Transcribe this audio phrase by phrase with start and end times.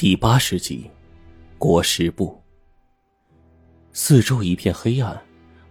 [0.00, 0.88] 第八十集，
[1.58, 2.40] 裹尸布。
[3.92, 5.20] 四周一片黑暗，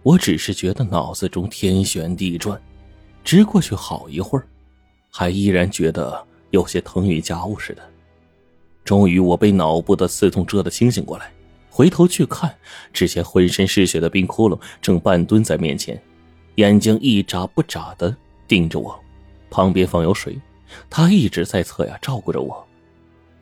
[0.02, 2.60] 我只是觉得脑子中天旋地转，
[3.24, 4.46] 直过去好一会儿，
[5.10, 7.82] 还依然觉得有些腾云驾雾似的。
[8.84, 11.32] 终于，我被脑部的刺痛蛰得清醒过来，
[11.70, 12.54] 回头去看，
[12.92, 15.98] 只见浑身是血的冰窟窿正半蹲在面前，
[16.56, 18.14] 眼睛一眨不眨的
[18.46, 19.02] 盯着我，
[19.48, 20.38] 旁边放有水，
[20.90, 22.67] 他一直在侧呀照顾着我。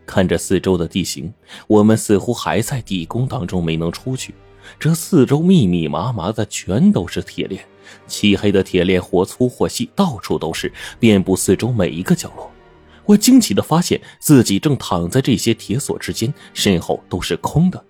[0.07, 1.33] 看着四周的地形，
[1.67, 4.35] 我们似乎还在地宫当中没能出去。
[4.79, 7.65] 这四周密密麻麻的全都是铁链，
[8.07, 12.51] 漆黑的铁链或粗或细，到处都是，遍布四周每一个角落。
[13.05, 17.85] 我惊奇的发现自己正躺在这些铁索之间，身后都是空的。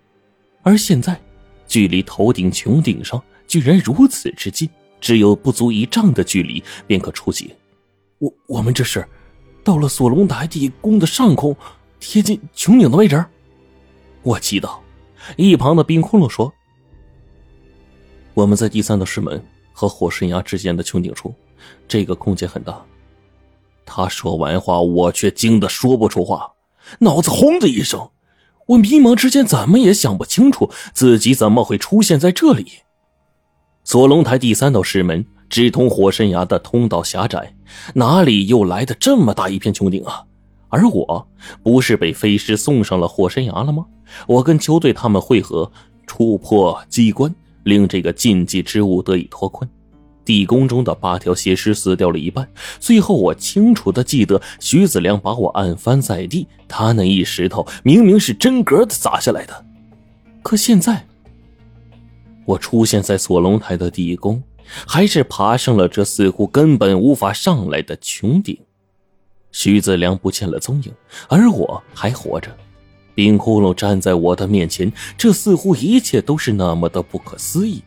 [0.62, 1.18] 而现在，
[1.66, 4.68] 距离头顶穹顶上居然如此之近，
[5.00, 7.54] 只有不足一丈的距离便可触及。
[8.18, 9.06] 我我们这是
[9.64, 11.56] 到了索隆达地宫的上空。
[12.00, 13.24] 贴近穹顶的位置，
[14.22, 14.78] 我祈祷。
[15.36, 16.52] 一旁的冰窟窿说
[18.34, 21.34] ：“我们在第三道石门和火神崖之间的穹顶处，
[21.88, 22.80] 这个空间很大。”
[23.84, 26.52] 他说完话，我却惊得说不出话，
[27.00, 28.08] 脑子轰的一声。
[28.66, 32.66] 我迷茫之间怎么也想不清楚自己怎么会出现在这里。
[33.84, 37.54] 锁龙台第三道石门直通火神崖的通道狭窄，
[37.94, 40.24] 哪里又来的这么大一片穹顶啊？
[40.76, 41.26] 而我
[41.62, 43.86] 不是被飞尸送上了火山崖了吗？
[44.26, 45.72] 我跟邱队他们会合，
[46.06, 49.68] 触破机关，令这个禁忌之物得以脱困。
[50.22, 52.46] 地宫中的八条邪尸死掉了一半，
[52.78, 59.64] 最后我清楚的记得徐子良把我按翻在地，他那一石头明明是真格的砸下来的。
[60.42, 61.06] 可现在，
[62.44, 64.42] 我出现在锁龙台的地宫，
[64.86, 68.58] 还是爬上了这似乎根本无法上来的穹顶。
[69.56, 70.92] 徐子良不见了踪影，
[71.30, 72.54] 而我还活着。
[73.14, 77.82] 冰窟窿站在我的面前，这似乎一切都是那么的不可思议。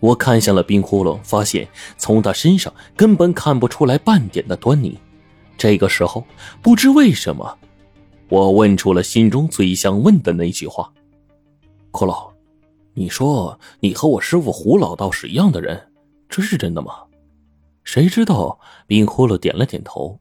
[0.00, 4.98] 我看向了冰窟窿，发现从他身上根本看不出来半点的端倪。
[5.56, 6.22] 这个时候，
[6.60, 7.58] 不知为什么，
[8.28, 10.92] 我问出了心中最想问的那句话
[11.90, 12.30] ：“骷髅，
[12.92, 15.90] 你说你和我师傅胡老道是一样的人，
[16.28, 16.96] 这是真的吗？”
[17.82, 18.60] 谁知道？
[18.86, 20.20] 冰窟窿点了点头。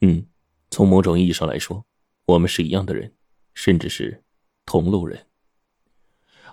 [0.00, 0.26] 嗯，
[0.70, 1.84] 从某种意义上来说，
[2.26, 3.14] 我们是一样的人，
[3.54, 4.22] 甚至是
[4.64, 5.26] 同路人。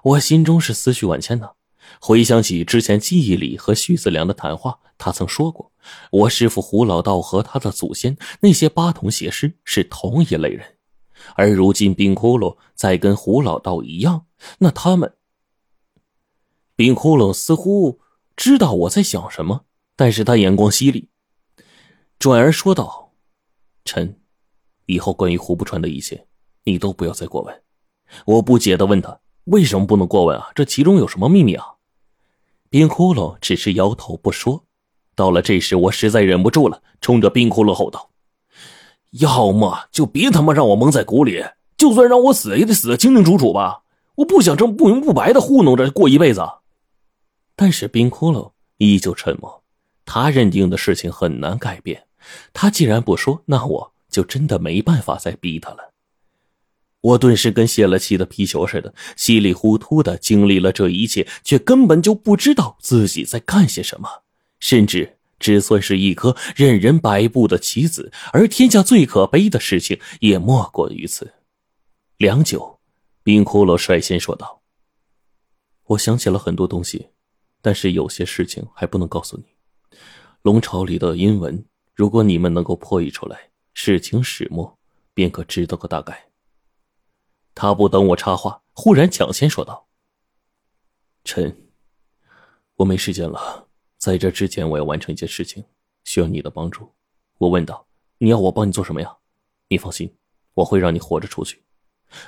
[0.03, 1.55] 我心中是思绪万千的，
[1.99, 5.71] 回想起之前记忆里和徐子良的谈话，他曾说过，
[6.11, 10.77] 我师父胡老道和他的祖先那些八童邪师是同一类人，
[11.35, 14.25] 而如今冰窟窿在跟胡老道一样，
[14.59, 15.15] 那他们……
[16.75, 17.99] 冰窟窿似乎
[18.35, 19.65] 知道我在想什么，
[19.95, 21.09] 但是他眼光犀利，
[22.17, 23.02] 转而说道。
[23.85, 24.19] 臣，
[24.85, 26.25] 以后关于胡不川的一切，
[26.63, 27.61] 你都不要再过问。
[28.25, 30.51] 我不解的问他：“为什么不能过问啊？
[30.55, 31.65] 这其中有什么秘密啊？”
[32.69, 34.65] 冰窟窿只是摇头不说。
[35.15, 38.09] 到了这时，我实在忍不住了，冲着冰窟窿吼道
[39.19, 41.43] ：“要么就别他妈让我蒙在鼓里，
[41.77, 43.83] 就算让我死，也得死的清清楚楚吧！
[44.15, 46.41] 我不想这么不明不白的糊弄着过一辈子。”
[47.55, 49.63] 但是冰窟窿依旧沉默，
[50.03, 52.07] 他认定的事情很难改变。
[52.53, 55.91] 他既然不说，那我就真的没办法再逼他了。
[57.01, 64.23] 我顿时跟泄了气的皮球似的，稀里糊涂的经历了这一切，却根本就不知道自己在干些什么，
[64.59, 68.09] 甚至只算是一颗任人摆布的棋子。
[68.31, 71.33] 而天下最可悲的事情，也莫过于此。
[72.15, 72.79] 良久，
[73.21, 74.61] 冰骷髅率先说道
[75.87, 77.09] ：“我想起了很多东西，
[77.61, 79.43] 但是有些事情还不能告诉你。
[80.43, 81.61] 龙巢里的阴文。”
[81.93, 84.77] 如果你们能够破译出来，事情始末
[85.13, 86.29] 便可知道个大概。
[87.55, 89.87] 他不等我插话，忽然抢先说道
[91.23, 91.69] ：“臣，
[92.75, 93.67] 我没时间了，
[93.97, 95.63] 在这之前我要完成一件事情，
[96.03, 96.91] 需要你的帮助。”
[97.37, 97.87] 我问道
[98.17, 99.17] ：“你要我帮你做什么呀？”
[99.69, 100.13] 你放心，
[100.53, 101.62] 我会让你活着出去。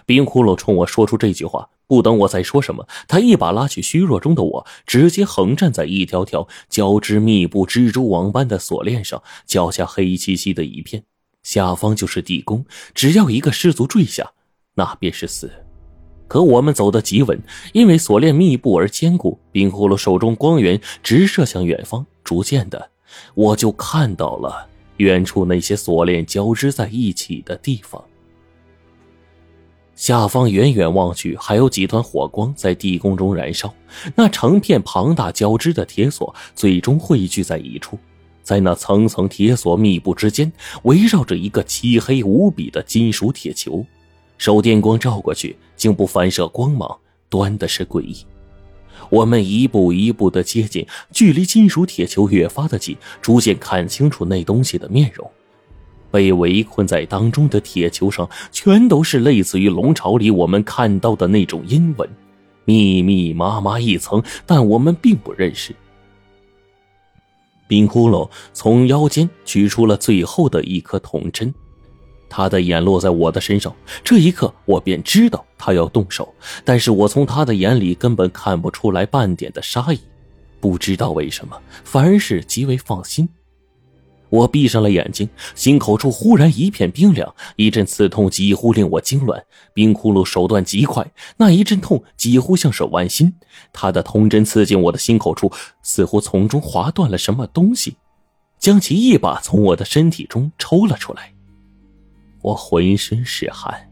[0.06, 11.04] 冰窟窿冲我说出这句话，不等我再说什么，他一把拉起虚弱中的我，直接横站在一条条交织密布蜘蛛网般的锁链上，脚下黑漆漆的一片，
[11.44, 14.32] 下方就是地宫，只要一个失足坠下，
[14.76, 15.52] 那便是死。
[16.28, 17.40] 可我们走得极稳，
[17.72, 19.40] 因为锁链密布而坚固。
[19.52, 22.90] 冰窟窿手中光源直射向远方，逐渐的，
[23.36, 24.68] 我就看到了
[24.98, 28.04] 远处那些锁链交织在一起的地方。
[29.95, 33.74] 下方远远望去，还有几团火光在地宫中燃烧。
[34.13, 37.97] 那成片庞大交织的铁索最终汇聚在一处，
[38.44, 40.51] 在那层层铁索密布之间，
[40.83, 43.86] 围绕着一个漆黑无比的金属铁球。
[44.38, 46.98] 手电光照过去，竟不反射光芒，
[47.30, 48.18] 端的是诡异。
[49.09, 55.30] 我们一步一步的接近，距离金属铁球越发的近，逐渐看清楚那东西的面容。
[56.15, 62.09] 被围困在当中的铁球上，全都是类似于龙巢里我们看到的那种阴纹，
[62.63, 65.75] 密密麻麻一层，但我们并不认识。
[67.67, 71.53] 冰窟窿从腰间取出了最后的一颗铜针。
[72.29, 76.33] 他的眼落在我的身上，这一刻我便知道他要动手，
[76.63, 80.00] 但是我从他的眼里根本看不出来半点的杀意，
[80.62, 83.27] 不知道为什么，反而是极为放心。
[84.30, 89.44] 我闭上了眼睛，心口处忽然一片冰凉，一阵刺痛几乎令我惊乱。
[89.74, 91.06] 冰窟窿手段极快，
[91.38, 93.33] 那一阵痛几乎像是剜心。
[93.72, 95.51] 他的铜针刺进我的心口处，
[95.83, 97.95] 似乎从中划断了什么东西，
[98.60, 101.31] 将其一把从我的身体中抽了出来。
[102.42, 103.89] 我浑身是汗，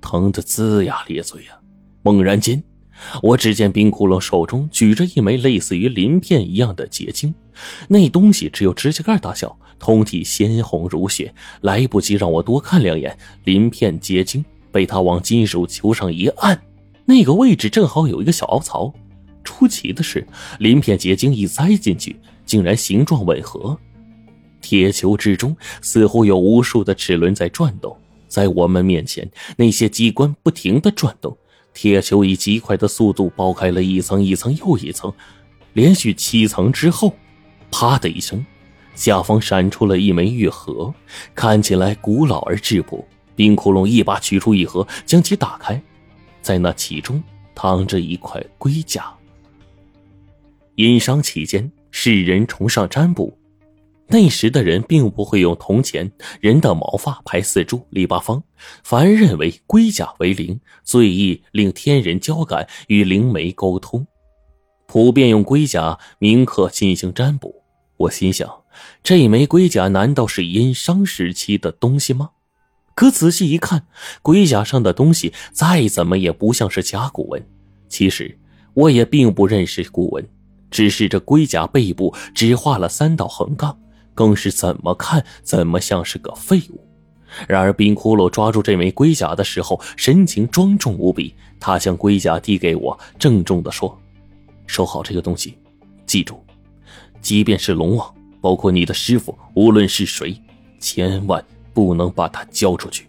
[0.00, 1.58] 疼得龇牙咧嘴啊！
[2.02, 2.62] 猛然间，
[3.22, 7.34] 我只见冰窟窿手中举着一枚类似于鳞片一样的结晶，
[7.88, 11.32] 那东西只有指甲盖大小，通体鲜红如血。
[11.62, 16.60] 来不及让我多看两眼，鳞片结晶被他往金属球上一按，
[17.04, 18.92] 那个位置正好有一个小凹槽。
[19.44, 20.26] 出奇的是，
[20.60, 22.16] 鳞片结晶一栽进去，
[22.46, 23.76] 竟然形状吻合。
[24.60, 27.96] 铁球之中似乎有无数的齿轮在转动，
[28.28, 31.36] 在我们面前，那些机关不停的转动，
[31.74, 35.12] 铁球以极快的速度剥开了一层一层又一层，
[35.72, 37.14] 连续七层之后，
[37.70, 38.44] 啪的一声，
[38.94, 40.92] 下方闪出了一枚玉盒，
[41.34, 43.06] 看起来古老而质朴。
[43.34, 45.82] 冰窟窿一把取出一盒，将其打开，
[46.42, 47.20] 在那其中
[47.54, 49.10] 躺着一块龟甲。
[50.74, 53.36] 殷商期间，世人崇尚占卜。
[54.12, 58.42] 那时的人并不会用铜钱、人的毛发排四柱、立八方，
[58.84, 64.06] 反而认为龟甲为灵，最易令天人交感，与灵媒沟通，
[64.86, 67.64] 普遍用龟甲铭刻进行占卜。
[67.96, 68.46] 我心想，
[69.02, 72.32] 这枚龟甲难道是殷商时期的东西吗？
[72.94, 73.86] 可仔细一看，
[74.20, 77.42] 龟甲上的东西再怎么也不像是甲骨文。
[77.88, 78.38] 其实
[78.74, 80.28] 我也并不认识古文，
[80.70, 83.78] 只是这龟甲背部只画了三道横杠。
[84.14, 86.80] 更是怎么看怎么像是个废物。
[87.48, 91.34] 然而冰窟窿抓住这枚龟甲的时候，神情庄重无比。
[91.58, 93.98] 他将龟甲递给我，郑重地说
[94.66, 95.56] ：“收好这个东西，
[96.04, 96.44] 记住，
[97.20, 100.38] 即便是龙王，包括你的师傅，无论是谁，
[100.80, 101.42] 千万
[101.72, 103.06] 不能把它交出去。”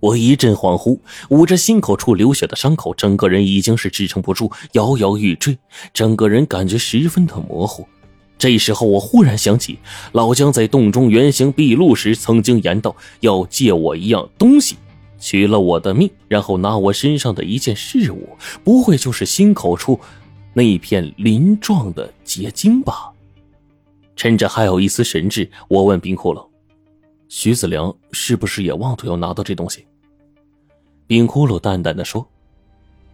[0.00, 0.98] 我一阵恍惚，
[1.28, 5.56] 捂着心口处流血的伤口，整个人已经是支撑不住，摇摇欲坠，
[5.94, 7.86] 整个人感觉十分的模糊。
[8.40, 9.78] 这时候，我忽然想起
[10.12, 14.76] 老姜在洞中原形毕露时曾经言道：“要借我一样东西，
[15.18, 18.30] 取了我的命，然后拿我身上的一件事物，
[18.64, 20.00] 不会就是心口处
[20.54, 23.12] 那片鳞状的结晶吧？”
[24.16, 26.42] 趁着还有一丝神智，我问冰窟窿
[27.28, 29.84] ：“徐子良是不是也妄图要拿到这东西？”
[31.06, 32.26] 冰窟窿淡淡的说：“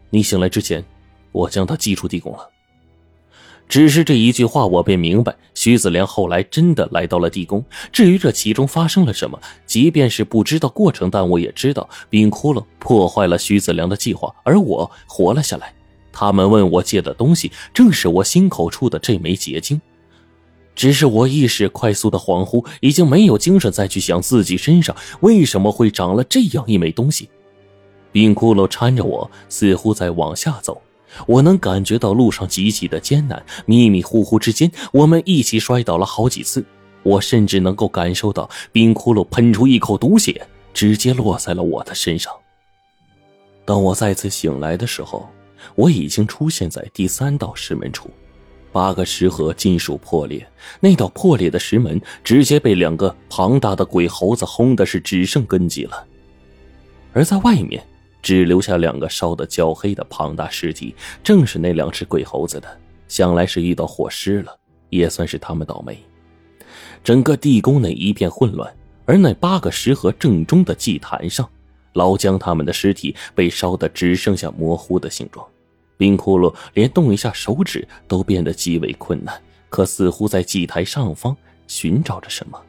[0.08, 0.84] 你醒来之前，
[1.32, 2.48] 我将它寄出地宫了。”
[3.68, 7.64] 只是这一句话，我便明白，徐子良后来真的来到了地宫。
[7.90, 15.72] 至于这其中发生了什么，即便是不知道过程，但我也知道，冰窟窿破坏了徐子良的计划，而我活了下来。
[16.12, 19.80] 他们问我借的东西，正是我心口处的这枚结晶。
[20.74, 27.28] 只是我意识快速的恍惚，已经没有精神再去想自己身上为什么会长了这样一枚东西。
[28.12, 30.80] 冰窟窿搀着我，似乎在往下走。
[31.26, 36.64] 我能感觉到路上极其的艰难，迷迷糊糊之间，我们一起摔倒了好几次。
[37.02, 40.44] 我甚至能够感受到冰窟窿喷出一口毒血，
[40.74, 42.32] 直接落在了我的身上。
[43.64, 45.28] 当我再次醒来的时候，
[45.76, 48.10] 我已经出现在第三道石门处，
[48.72, 50.44] 八个石盒金属破裂，
[50.80, 56.04] 那道破裂的石门直接被两个庞大的鬼猴子轰的是只剩根基了，
[57.12, 57.84] 而在外面。
[58.22, 62.80] 只留下两个烧得焦黑的庞大尸体，正是那两只鬼猴子的。
[63.08, 64.58] 想来是遇到火尸了，
[64.90, 65.96] 也算是他们倒霉。
[67.04, 71.48] 整个地宫内一片混乱，而那八个石盒正中的祭坛上，
[71.92, 75.46] 老姜他们的尸体被烧得只剩下模糊的形状。
[75.96, 81.34] 冰窟窿连动一下手指都变得极为困难，可似乎在祭台上方
[81.68, 82.60] 寻找着什么。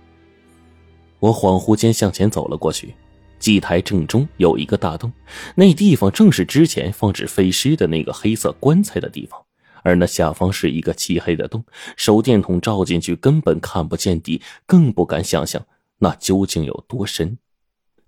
[1.20, 2.94] 我恍惚间向前走了过去。
[3.40, 5.12] 祭台正中有一个大洞，
[5.56, 9.40] 那地方正是之前放置废尸的那个黑色棺材的地方，
[9.84, 11.64] 而那下方是一个漆黑的洞，
[11.96, 15.66] 手电筒照进去根本看不见底，更不敢想象
[16.00, 17.38] 那究竟有多深。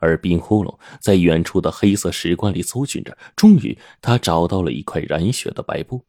[0.01, 6.05] 而冰窟窿在远处的黑色石棺里搜寻着，终于他找到了一块染血的白布，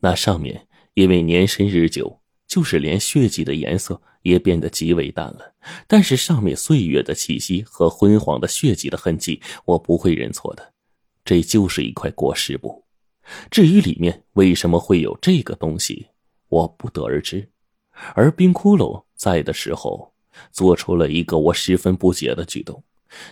[0.00, 5.54] 那上面因为年深日久，就是连血迹的颜色也变得极为淡了。
[5.86, 10.72] 但是上面岁月的气息和昏黄的血迹的痕迹，我不会认错的，
[11.24, 12.82] 这就是一块裹尸布。
[13.50, 16.06] 至于里面为什么会有这个东西，
[16.48, 17.46] 我不得而知。
[18.14, 20.12] 而冰窟窿在的时候，
[20.50, 22.82] 做出了一个我十分不解的举动。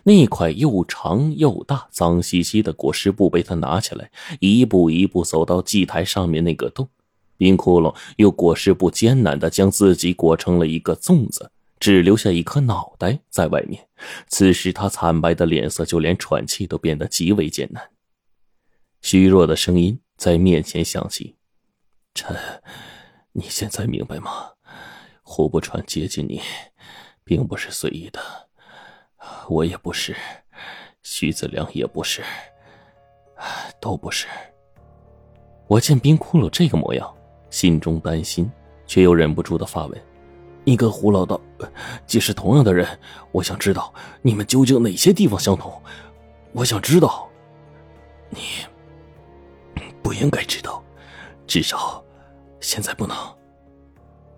[0.04, 6.88] 那块又长又大、脏兮兮的裹尸布被他拿起来，一步一步走到祭台上面那个洞。
[7.36, 13.88] 冰窟窿又裹尸布艰难地将自己裹成了一个粽子，只留下一颗脑袋在外面。
[14.28, 17.90] 此时他惨白的脸色，就连喘气都变得极为艰难。
[19.02, 21.36] 虚弱的声音在面前响起
[22.14, 22.36] ：“臣，
[23.32, 24.50] 你现在明白吗？
[25.22, 26.40] 胡不川接近你，
[27.24, 28.20] 并不是随意的。”
[29.48, 30.14] 我也不是，
[31.02, 32.22] 徐子良也不是，
[33.80, 34.26] 都不是。
[35.66, 37.15] 我见冰窟窿这个模样，
[37.56, 38.52] 心中担心，
[38.86, 40.02] 却又忍不住的发问
[40.62, 41.40] ：“你跟胡老道
[42.06, 42.86] 既是同样的人，
[43.32, 45.72] 我想知道你们究竟哪些地方相同？
[46.52, 47.26] 我想知道。
[48.28, 48.38] 你
[50.02, 50.84] 不应该知道，
[51.46, 52.04] 至少
[52.60, 53.16] 现在不能。”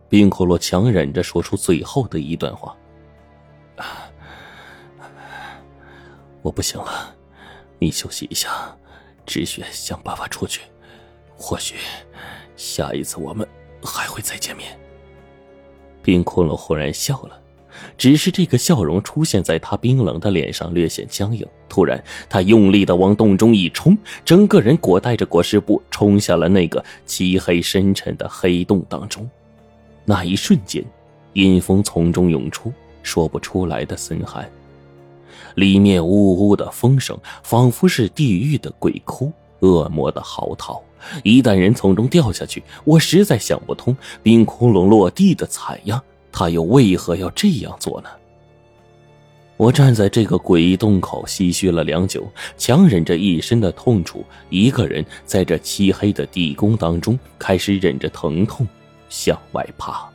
[0.09, 2.77] 冰窟窿强忍着说出最后的一段话。
[6.41, 7.13] 我不行了，
[7.81, 8.49] 你休息一下，
[9.27, 10.61] 止血想办法出去。
[11.37, 11.75] 或许
[12.59, 13.49] 下一次我们
[13.83, 14.79] 还会再见面。
[16.03, 17.41] 冰窟窿忽然笑了，
[17.97, 21.47] 只是这个笑容出现在他冰冷的脸上略显僵硬。
[21.69, 29.29] 突然，他用力的往洞中一冲，整个人裹带着裹尸布冲下了那个漆黑深沉的黑洞当中。
[30.05, 30.83] 那一瞬间，
[31.35, 32.73] 阴风从中涌出，
[33.03, 34.51] 说不出来的森寒。
[35.55, 40.81] 里面呜呜的风声，仿佛是地狱的鬼哭，恶魔的嚎啕。
[41.23, 48.09] 一旦人从中掉下去，我实在想不通，冰窟窿落地的惨样，他又为何要这样做呢？
[49.57, 58.67] 我站在这个诡异洞口，唏嘘了良久，强忍着一身的痛楚，一个人在这漆黑的地宫当中，开始忍着疼痛
[59.09, 60.09] 向外爬。